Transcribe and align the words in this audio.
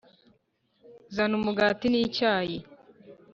zana 1.15 1.33
umugati 1.39 1.87
n'icyayi 1.89 2.57